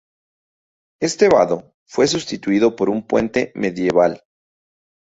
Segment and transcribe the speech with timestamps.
[0.99, 4.23] Este vado fue sustituido por un puente medieval.